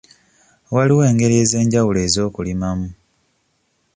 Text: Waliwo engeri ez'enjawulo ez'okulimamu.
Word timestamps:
Waliwo 0.73 1.01
engeri 1.09 1.35
ez'enjawulo 1.43 1.99
ez'okulimamu. 2.07 2.89